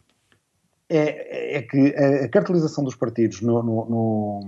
[0.90, 4.40] É, é que a cartelização dos partidos no, no, no,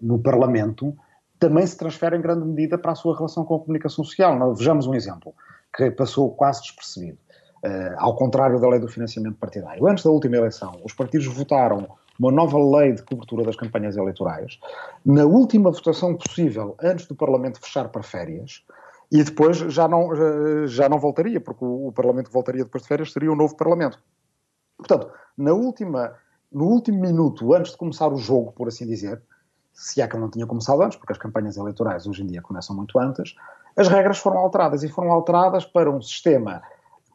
[0.00, 0.96] no Parlamento
[1.38, 4.54] também se transfere em grande medida para a sua relação com a comunicação social.
[4.54, 5.34] Vejamos um exemplo
[5.76, 7.18] que passou quase despercebido.
[7.58, 9.84] Uh, ao contrário da lei do financiamento partidário.
[9.88, 14.58] Antes da última eleição, os partidos votaram uma nova lei de cobertura das campanhas eleitorais.
[15.04, 18.64] Na última votação possível, antes do Parlamento fechar para férias,
[19.10, 20.10] e depois já não,
[20.66, 23.98] já não voltaria, porque o, Parlamento voltaria depois de férias, seria um novo Parlamento.
[24.76, 26.14] Portanto, na última,
[26.52, 29.22] no último minuto, antes de começar o jogo, por assim dizer,
[29.78, 32.74] se é que não tinha começado antes, porque as campanhas eleitorais hoje em dia começam
[32.74, 33.36] muito antes,
[33.76, 36.60] as regras foram alteradas e foram alteradas para um sistema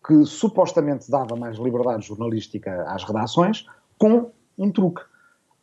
[0.07, 5.01] que supostamente dava mais liberdade jornalística às redações, com um truque.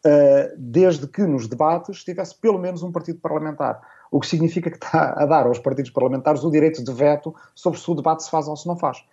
[0.05, 3.81] Uh, desde que nos debates tivesse pelo menos um partido parlamentar.
[4.11, 7.79] O que significa que está a dar aos partidos parlamentares o direito de veto sobre
[7.79, 9.05] se o debate se faz ou se não faz.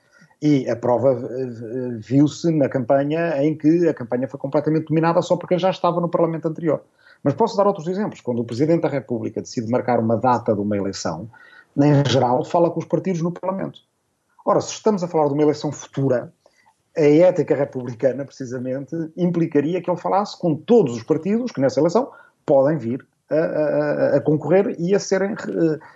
[0.41, 5.37] E a prova uh, viu-se na campanha em que a campanha foi completamente dominada só
[5.37, 6.81] porque já estava no Parlamento anterior.
[7.23, 8.21] Mas posso dar outros exemplos.
[8.21, 11.29] Quando o Presidente da República decide marcar uma data de uma eleição,
[11.77, 13.79] em geral, fala com os partidos no Parlamento.
[14.45, 16.33] Ora, se estamos a falar de uma eleição futura,
[16.95, 22.09] a ética republicana, precisamente, implicaria que ele falasse com todos os partidos que nessa eleição
[22.45, 25.35] podem vir a, a, a concorrer e a, serem,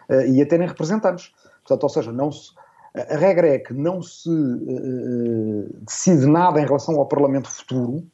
[0.10, 1.34] a, e a terem representantes.
[1.64, 2.52] Portanto, ou seja, não se,
[2.94, 8.06] a regra é que não se uh, decide nada em relação ao Parlamento futuro,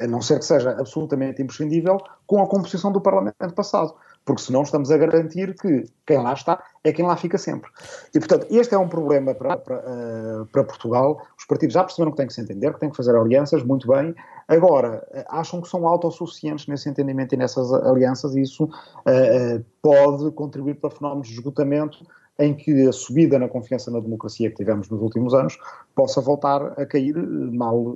[0.00, 4.62] a não ser que seja absolutamente imprescindível, com a composição do Parlamento passado porque senão
[4.62, 7.70] estamos a garantir que quem lá está é quem lá fica sempre.
[8.14, 11.20] E, portanto, este é um problema para, para, uh, para, Portugal.
[11.38, 13.88] Os partidos já perceberam que têm que se entender, que têm que fazer alianças, muito
[13.88, 14.14] bem.
[14.46, 20.30] Agora, uh, acham que são autossuficientes nesse entendimento e nessas alianças, e isso uh, pode
[20.32, 21.98] contribuir para fenómenos de esgotamento
[22.40, 25.58] em que a subida na confiança na democracia que tivemos nos últimos anos
[25.94, 27.94] possa voltar a cair mal.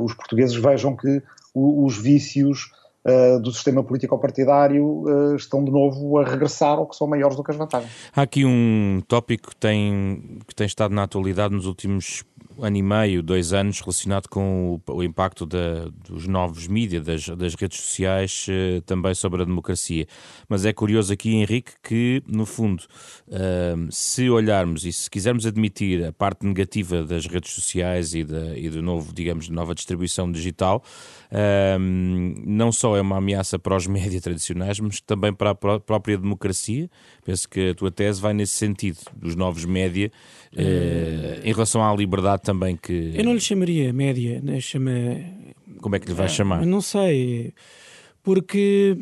[0.00, 1.22] os portugueses vejam que
[1.54, 2.70] os vícios
[3.04, 7.44] uh, do sistema político-partidário uh, estão de novo a regressar ou que são maiores do
[7.44, 7.90] que as vantagens.
[8.14, 12.24] Há aqui um tópico que tem, que tem estado na atualidade nos últimos
[12.60, 17.28] ano e meio, dois anos, relacionado com o, o impacto da, dos novos mídias, das,
[17.28, 20.06] das, redes sociais, uh, também sobre a democracia.
[20.48, 22.82] Mas é curioso aqui, Henrique, que, no fundo,
[23.28, 28.56] uh, se olharmos e se quisermos admitir a parte negativa das redes sociais e, da,
[28.58, 30.82] e do novo, digamos, nova distribuição digital,
[31.32, 31.78] uh,
[32.46, 36.88] não só é uma ameaça para os médias tradicionais, mas também para a própria democracia.
[37.24, 40.10] Penso que a tua tese vai nesse sentido, dos novos média,
[40.56, 43.12] eh, em relação à liberdade também que.
[43.14, 44.60] Eu não lhe chamaria média, né?
[44.60, 44.92] chama.
[45.80, 46.66] Como é que lhe vai ah, chamar?
[46.66, 47.54] Não sei,
[48.22, 48.96] porque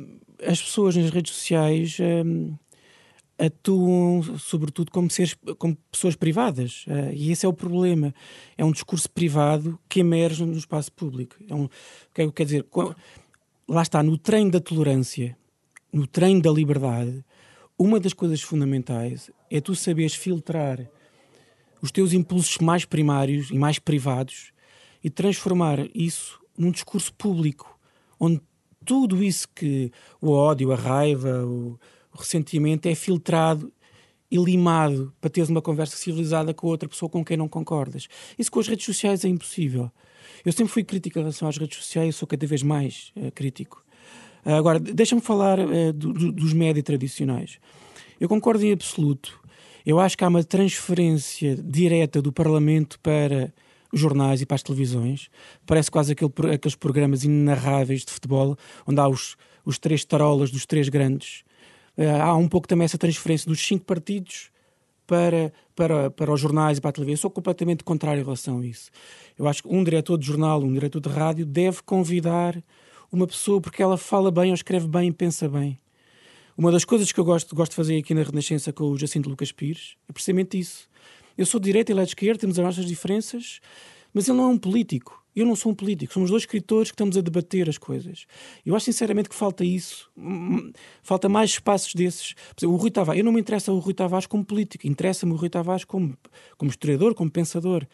[0.46, 2.54] as pessoas nas redes sociais hum,
[3.40, 8.14] atuam sobretudo como, seres, como pessoas privadas uh, e esse é o problema.
[8.56, 11.36] É um discurso privado que emerge no espaço público.
[11.48, 11.70] É um, o
[12.14, 12.66] que é que quer dizer?
[13.66, 15.36] Lá está, no trem da tolerância,
[15.92, 17.24] no trem da liberdade,
[17.78, 20.86] uma das coisas fundamentais é tu saberes filtrar
[21.80, 24.52] os teus impulsos mais primários e mais privados
[25.02, 27.78] e transformar isso num discurso público,
[28.18, 28.42] onde
[28.84, 31.78] tudo isso que o ódio, a raiva, o,
[32.14, 33.72] o ressentimento é filtrado
[34.30, 38.08] e limado para teres uma conversa civilizada com outra pessoa com quem não concordas.
[38.38, 39.90] Isso com as redes sociais é impossível.
[40.44, 43.84] Eu sempre fui crítico em relação às redes sociais, sou cada vez mais uh, crítico.
[44.46, 47.58] Uh, agora, deixa-me falar uh, do, do, dos médias tradicionais.
[48.20, 49.40] Eu concordo em absoluto
[49.84, 53.52] eu acho que há uma transferência direta do Parlamento para
[53.92, 55.28] os jornais e para as televisões.
[55.66, 60.66] Parece quase aquele, aqueles programas inenarráveis de futebol, onde há os, os três tarolas dos
[60.66, 61.42] três grandes.
[62.00, 64.50] Uh, há um pouco também essa transferência dos cinco partidos
[65.06, 67.12] para, para, para os jornais e para a televisão.
[67.12, 68.90] Eu sou completamente contrário em relação a isso.
[69.38, 72.56] Eu acho que um diretor de jornal, um diretor de rádio, deve convidar
[73.12, 75.78] uma pessoa porque ela fala bem ou escreve bem pensa bem.
[76.56, 79.28] Uma das coisas que eu gosto, gosto de fazer aqui na Renascença com o Jacinto
[79.28, 80.88] Lucas Pires é precisamente isso.
[81.36, 83.60] Eu sou de direita, ele é de esquerda, temos as nossas diferenças,
[84.14, 85.19] mas ele não é um político.
[85.40, 86.12] Eu não sou um político.
[86.12, 88.26] Somos dois escritores que estamos a debater as coisas.
[88.64, 90.10] Eu acho sinceramente que falta isso.
[91.02, 92.34] Falta mais espaços desses.
[92.62, 94.86] O Rui Tavares, eu não me interessa o Rui Tavares como político.
[94.86, 96.14] Interessa-me o Rui Tavares como,
[96.58, 97.86] como historiador, como pensador.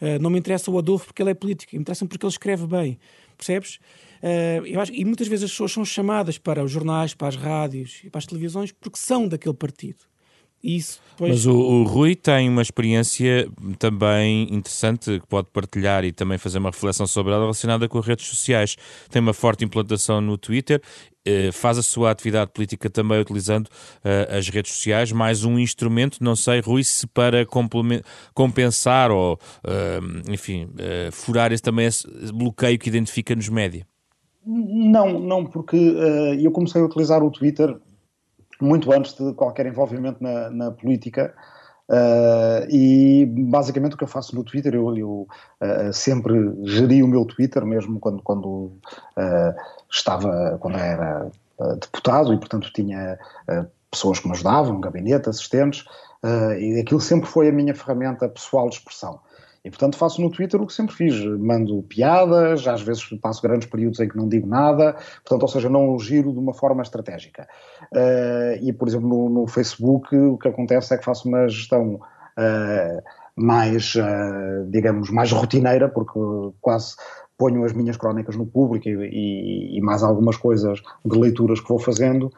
[0.00, 1.76] Uh, não me interessa o Adolfo porque ele é político.
[1.76, 2.98] Interessa-me porque ele escreve bem.
[3.36, 3.78] Percebes?
[4.22, 8.00] Uh, acho, e muitas vezes as pessoas são chamadas para os jornais, para as rádios
[8.02, 10.13] e para as televisões porque são daquele partido.
[10.64, 11.30] Isso, depois...
[11.30, 13.46] Mas o, o, Rui tem uma experiência
[13.78, 18.06] também interessante que pode partilhar e também fazer uma reflexão sobre ela relacionada com as
[18.06, 18.76] redes sociais.
[19.10, 20.80] Tem uma forte implantação no Twitter
[21.26, 26.22] eh, faz a sua atividade política também utilizando uh, as redes sociais, mais um instrumento,
[26.22, 27.46] não sei, Rui, se para
[28.34, 30.68] compensar ou, uh, enfim,
[31.12, 33.86] furar esse, também esse bloqueio que identifica nos média.
[34.46, 37.74] Não, não, porque uh, eu comecei a utilizar o Twitter
[38.60, 41.34] muito antes de qualquer envolvimento na, na política.
[41.86, 45.28] Uh, e basicamente o que eu faço no Twitter, eu, eu
[45.60, 48.72] uh, sempre geri o meu Twitter, mesmo quando, quando
[49.90, 51.30] estava, quando era
[51.80, 53.18] deputado e portanto tinha
[53.90, 55.84] pessoas que me ajudavam, gabinete, assistentes,
[56.58, 59.20] e aquilo sempre foi a minha ferramenta pessoal de expressão.
[59.64, 61.24] E, portanto, faço no Twitter o que sempre fiz.
[61.38, 64.92] Mando piadas, às vezes passo grandes períodos em que não digo nada,
[65.24, 67.48] portanto, ou seja, não giro de uma forma estratégica.
[67.90, 71.94] Uh, e, por exemplo, no, no, Facebook, o que acontece é que faço uma gestão
[71.94, 73.02] uh,
[73.34, 76.20] mais, uh, digamos, mais rotineira, porque
[76.60, 76.96] quase
[77.38, 81.68] ponho as minhas crónicas no público e, e, e mais algumas coisas de leituras que
[81.68, 82.30] vou fazendo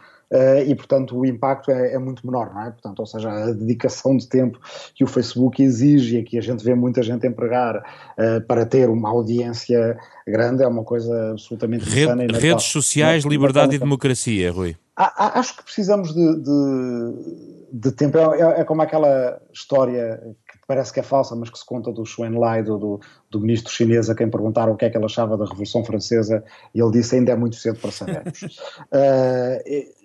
[0.67, 2.71] e, portanto, o impacto é, é, muito menor, não é?
[2.71, 4.59] Portanto, ou seja, a dedicação de tempo
[4.95, 8.89] que o Facebook exige e que a gente vê muita gente empregar uh, para ter
[8.89, 12.39] uma audiência grande é uma coisa absolutamente Rede, insana.
[12.39, 14.77] Redes sociais, liberdade e democracia, Rui.
[14.97, 18.17] Acho que precisamos de, de, de tempo.
[18.17, 20.19] É, é, é, como aquela história
[20.51, 23.39] que parece que é falsa, mas que se conta do Xuan Lai, do, do, do,
[23.39, 26.43] ministro chinês, a quem perguntaram o que é que ele achava da Revolução Francesa,
[26.75, 28.43] e ele disse ainda é muito cedo para sabermos.
[28.43, 29.63] uh,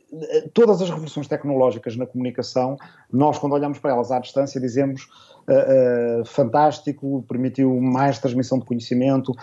[0.54, 2.78] todas as revoluções tecnológicas na comunicação,
[3.12, 5.08] nós, quando olhamos para elas à distância, dizemos
[5.48, 9.34] uh, uh, fantástico, permitiu mais transmissão de conhecimento,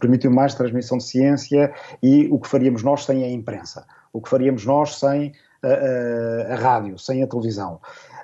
[0.00, 3.86] permitiu mais transmissão de ciência, e o que faríamos nós sem a imprensa?
[4.12, 7.80] O que faríamos nós sem uh, a rádio, sem a televisão?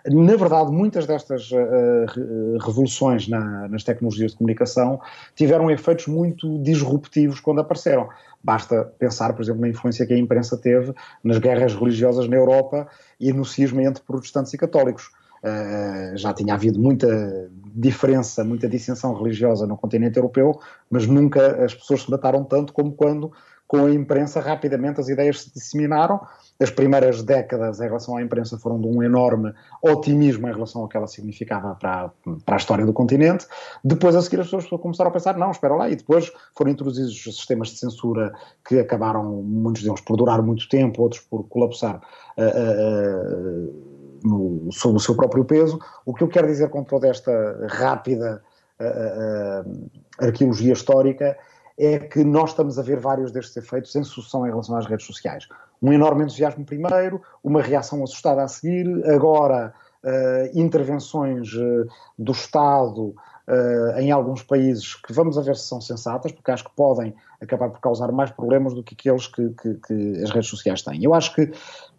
[0.07, 5.01] Na verdade, muitas destas uh, revoluções na, nas tecnologias de comunicação
[5.35, 8.11] tiveram efeitos muito disruptivos quando apareceram.
[8.43, 12.87] Basta pensar, por exemplo, na influência que a imprensa teve nas guerras religiosas na Europa
[13.19, 15.11] e no cisma entre protestantes e católicos.
[15.43, 21.75] Uh, já tinha havido muita diferença, muita dissensão religiosa no continente europeu, mas nunca as
[21.75, 23.33] pessoas se mataram tanto como quando
[23.67, 26.21] com a imprensa, rapidamente as ideias se disseminaram.
[26.61, 30.89] As primeiras décadas em relação à imprensa foram de um enorme otimismo em relação ao
[30.89, 32.11] que ela significava para,
[32.45, 33.47] para a história do continente.
[33.83, 37.13] Depois, a seguir, as pessoas começaram a pensar: não, espera lá, e depois foram introduzidos
[37.27, 38.33] os sistemas de censura
[38.67, 42.01] que acabaram, muitos deles, por durar muito tempo, outros por colapsar.
[42.39, 45.79] Uh, uh, no, sob o seu próprio peso.
[46.07, 48.43] O que eu quero dizer com toda esta rápida
[48.81, 51.37] uh, arqueologia histórica
[51.79, 55.07] é que nós estamos a ver vários destes efeitos em sucessão em relação às redes
[55.07, 55.49] sociais.
[55.83, 61.87] Um enorme entusiasmo primeiro, uma reação assustada a seguir, agora uh, intervenções uh,
[62.19, 63.15] do Estado
[63.49, 67.15] uh, em alguns países que vamos a ver se são sensatas, porque acho que podem
[67.41, 71.03] acabar por causar mais problemas do que aqueles que, que, que as redes sociais têm.
[71.03, 71.53] Eu acho que,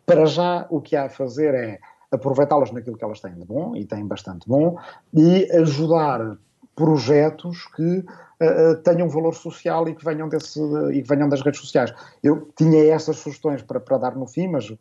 [0.06, 1.80] para já, o que há a fazer é
[2.12, 4.78] aproveitá-las naquilo que elas têm de bom, e têm bastante bom,
[5.14, 6.38] e ajudar
[6.76, 10.60] projetos que uh, tenham valor social e que venham, desse,
[10.94, 11.94] e que venham das redes sociais.
[12.22, 14.72] Eu tinha essas sugestões para, para dar no fim, mas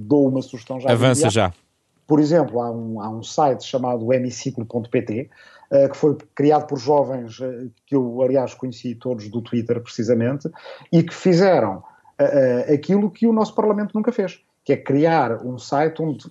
[0.00, 0.90] dou uma sugestão já.
[0.90, 1.52] Avança já.
[2.06, 5.30] Por exemplo, há um, há um site chamado hemiciclo.pt
[5.70, 10.50] uh, que foi criado por jovens uh, que eu, aliás, conheci todos do Twitter, precisamente,
[10.92, 11.82] e que fizeram
[12.72, 16.24] aquilo que o nosso Parlamento nunca fez, que é criar um site onde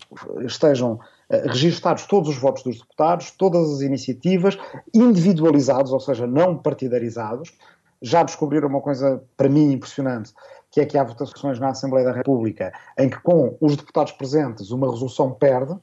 [0.45, 1.13] estejam eh,
[1.45, 4.57] registados todos os votos dos deputados, todas as iniciativas,
[4.93, 7.53] individualizados, ou seja, não partidarizados.
[8.01, 10.33] Já descobriram uma coisa para mim impressionante,
[10.69, 14.71] que é que há votações na Assembleia da República em que com os deputados presentes
[14.71, 15.75] uma resolução perde,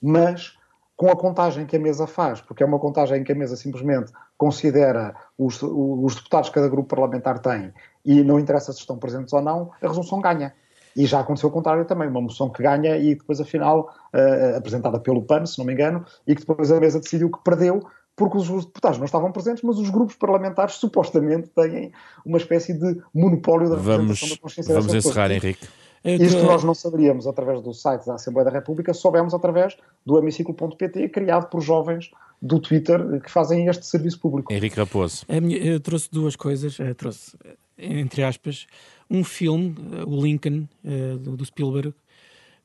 [0.00, 0.56] mas
[0.96, 3.54] com a contagem que a mesa faz, porque é uma contagem em que a mesa
[3.54, 7.72] simplesmente considera os, os deputados que cada grupo parlamentar tem
[8.04, 10.54] e não interessa se estão presentes ou não, a resolução ganha.
[10.96, 14.98] E já aconteceu o contrário também, uma moção que ganha e depois, afinal, uh, apresentada
[14.98, 17.82] pelo PAN, se não me engano, e que depois a mesa decidiu que perdeu
[18.16, 21.92] porque os deputados não estavam presentes, mas os grupos parlamentares supostamente têm
[22.24, 25.68] uma espécie de monopólio da representação da consciência Vamos encerrar, Henrique.
[26.02, 31.08] Isto nós não saberíamos através do site da Assembleia da República, soubemos através do hemiciclo.pt,
[31.08, 34.52] criado por jovens do Twitter que fazem este serviço público.
[34.52, 35.26] Henrique Raposo.
[35.28, 37.36] Eu trouxe duas coisas, eu trouxe,
[37.78, 38.66] entre aspas,
[39.08, 41.94] um filme, eh, o Lincoln, uh, do, Spielberg,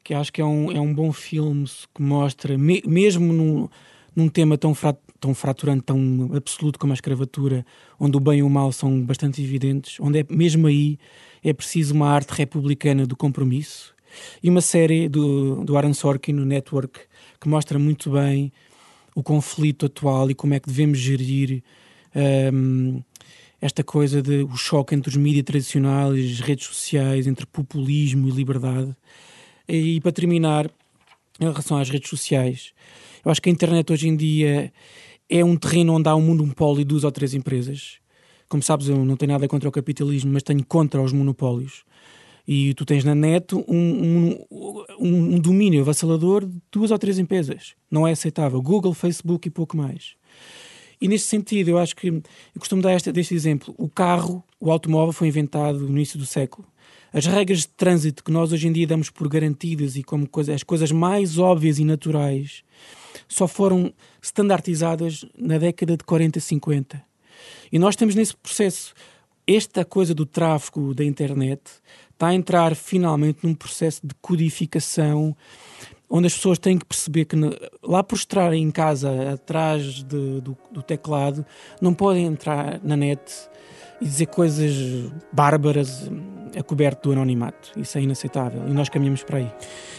[0.04, 3.70] que acho que é um, é um bom filme que mostra, me, mesmo num,
[4.16, 7.66] num tema tão, frat, tão fraturante, tão absoluto como a escravatura,
[8.00, 10.98] onde o bem e o mal são bastante evidentes, onde é, mesmo aí
[11.44, 13.94] é preciso uma arte republicana do compromisso,
[14.42, 17.00] e uma série do, do Aaron Sorkin, no Network,
[17.40, 18.52] que mostra muito bem
[19.16, 21.64] o conflito atual e como é que devemos gerir
[22.16, 23.04] um, ehm,
[23.62, 28.94] esta coisa de o choque entre os mídias tradicionais redes sociais, entre populismo e liberdade.
[29.68, 30.70] E, e para terminar,
[31.40, 32.74] em relação às redes sociais,
[33.24, 34.74] eu acho que a internet hoje em dia
[35.30, 38.00] é um terreno onde há um monopólio de duas ou três empresas.
[38.50, 41.84] Como sabes, eu não tenho nada contra o capitalismo, mas tenho contra os monopólios.
[42.46, 47.76] E tu tens na net um, um, um domínio avassalador de duas ou três empresas.
[47.90, 48.62] Não é aceitável.
[48.62, 50.16] Google, Facebook e pouco mais.
[51.02, 52.22] E neste sentido, eu acho que eu
[52.60, 53.74] costumo dar este, deste exemplo.
[53.76, 56.68] O carro, o automóvel foi inventado no início do século.
[57.12, 60.54] as regras de trânsito que nós hoje em dia damos por garantidas e como coisa,
[60.54, 62.64] as coisas mais óbvias e naturais
[63.28, 63.92] só foram
[64.22, 67.04] standardizadas na década de 40, 50.
[67.72, 68.94] E nós estamos nesse processo.
[69.48, 71.62] Esta coisa do tráfego da internet
[72.12, 75.36] está a entrar finalmente num processo de codificação
[76.12, 77.38] onde as pessoas têm que perceber que
[77.82, 81.46] lá por estarem em casa atrás de, do, do, teclado
[81.80, 83.22] não podem entrar na net
[84.02, 86.10] e dizer coisas bárbaras
[86.58, 87.72] a coberto do anonimato.
[87.78, 89.52] Isso é inaceitável e nós caminhamos para aí.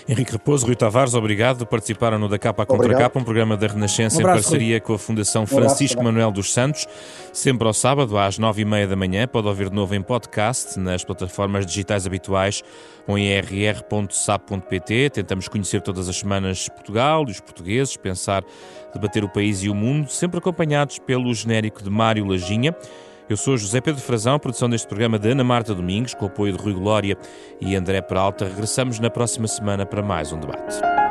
[0.09, 1.64] Henrique Raposo, Rui Tavares, obrigado.
[1.64, 4.76] Participaram no Da Capa à Contra Capa, um programa da Renascença um abraço, em parceria
[4.76, 4.80] Rui.
[4.80, 6.86] com a Fundação Francisco um Manuel dos Santos,
[7.32, 9.26] sempre ao sábado às nove e meia da manhã.
[9.26, 12.62] Pode ouvir de novo em podcast nas plataformas digitais habituais
[13.07, 15.11] ou em rr.sap.pt.
[15.11, 18.44] Tentamos conhecer todas as semanas Portugal e os portugueses, pensar,
[18.92, 22.74] debater o país e o mundo, sempre acompanhados pelo genérico de Mário Lajinha.
[23.28, 26.52] Eu sou José Pedro Frazão, produção deste programa de Ana Marta Domingos, com o apoio
[26.52, 27.16] de Rui Glória
[27.60, 28.46] e André Peralta.
[28.46, 31.01] Regressamos na próxima semana para mais um debate.